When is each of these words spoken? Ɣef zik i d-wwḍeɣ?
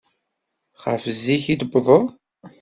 Ɣef 0.83 1.03
zik 1.21 1.45
i 1.53 1.55
d-wwḍeɣ? 1.59 2.05